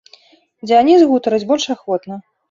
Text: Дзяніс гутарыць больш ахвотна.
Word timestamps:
Дзяніс 0.69 1.03
гутарыць 1.11 1.47
больш 1.51 1.67
ахвотна. 1.75 2.19